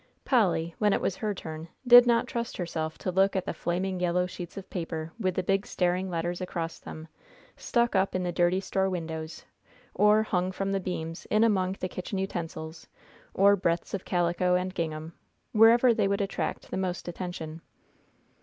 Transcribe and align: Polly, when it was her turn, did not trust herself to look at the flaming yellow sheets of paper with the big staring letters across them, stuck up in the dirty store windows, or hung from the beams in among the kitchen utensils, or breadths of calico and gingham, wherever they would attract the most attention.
Polly, 0.25 0.73
when 0.79 0.93
it 0.93 0.99
was 0.99 1.17
her 1.17 1.31
turn, 1.35 1.67
did 1.85 2.07
not 2.07 2.25
trust 2.25 2.57
herself 2.57 2.97
to 2.97 3.11
look 3.11 3.35
at 3.35 3.45
the 3.45 3.53
flaming 3.53 3.99
yellow 3.99 4.25
sheets 4.25 4.57
of 4.57 4.67
paper 4.67 5.13
with 5.19 5.35
the 5.35 5.43
big 5.43 5.67
staring 5.67 6.09
letters 6.09 6.41
across 6.41 6.79
them, 6.79 7.07
stuck 7.55 7.95
up 7.95 8.15
in 8.15 8.23
the 8.23 8.31
dirty 8.31 8.59
store 8.59 8.89
windows, 8.89 9.45
or 9.93 10.23
hung 10.23 10.51
from 10.51 10.71
the 10.71 10.79
beams 10.79 11.27
in 11.27 11.43
among 11.43 11.73
the 11.73 11.87
kitchen 11.87 12.17
utensils, 12.17 12.87
or 13.35 13.55
breadths 13.55 13.93
of 13.93 14.03
calico 14.03 14.55
and 14.55 14.73
gingham, 14.73 15.13
wherever 15.51 15.93
they 15.93 16.07
would 16.07 16.19
attract 16.19 16.71
the 16.71 16.77
most 16.77 17.07
attention. 17.07 17.61